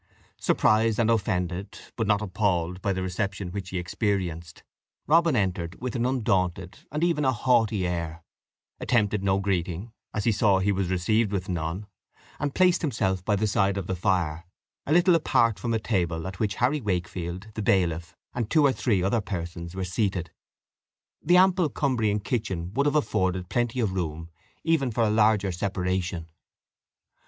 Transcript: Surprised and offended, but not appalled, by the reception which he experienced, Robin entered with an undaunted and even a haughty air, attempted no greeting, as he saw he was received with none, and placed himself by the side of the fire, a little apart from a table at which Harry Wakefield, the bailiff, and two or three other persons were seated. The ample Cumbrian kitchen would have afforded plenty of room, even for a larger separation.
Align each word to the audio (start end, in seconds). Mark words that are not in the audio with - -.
Surprised 0.39 0.97
and 0.97 1.11
offended, 1.11 1.77
but 1.95 2.07
not 2.07 2.23
appalled, 2.23 2.81
by 2.81 2.91
the 2.91 3.03
reception 3.03 3.49
which 3.51 3.69
he 3.69 3.77
experienced, 3.77 4.63
Robin 5.05 5.35
entered 5.35 5.79
with 5.79 5.95
an 5.95 6.07
undaunted 6.07 6.79
and 6.91 7.03
even 7.03 7.23
a 7.23 7.31
haughty 7.31 7.85
air, 7.85 8.23
attempted 8.79 9.23
no 9.23 9.37
greeting, 9.39 9.91
as 10.11 10.23
he 10.23 10.31
saw 10.31 10.57
he 10.57 10.71
was 10.71 10.89
received 10.89 11.31
with 11.31 11.47
none, 11.47 11.85
and 12.39 12.55
placed 12.55 12.81
himself 12.81 13.23
by 13.23 13.35
the 13.35 13.45
side 13.45 13.77
of 13.77 13.85
the 13.85 13.95
fire, 13.95 14.47
a 14.87 14.91
little 14.91 15.13
apart 15.13 15.59
from 15.59 15.71
a 15.71 15.77
table 15.77 16.25
at 16.25 16.39
which 16.39 16.55
Harry 16.55 16.81
Wakefield, 16.81 17.49
the 17.53 17.61
bailiff, 17.61 18.15
and 18.33 18.49
two 18.49 18.65
or 18.65 18.71
three 18.73 19.03
other 19.03 19.21
persons 19.21 19.75
were 19.75 19.85
seated. 19.85 20.31
The 21.21 21.37
ample 21.37 21.69
Cumbrian 21.69 22.21
kitchen 22.21 22.73
would 22.73 22.87
have 22.87 22.95
afforded 22.95 23.49
plenty 23.49 23.79
of 23.79 23.91
room, 23.91 24.31
even 24.63 24.89
for 24.89 25.03
a 25.03 25.11
larger 25.11 25.51
separation. 25.51 26.27